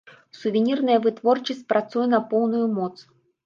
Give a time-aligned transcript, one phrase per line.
[0.37, 2.93] Сувенірная вытворчасць працуе на поўную моц.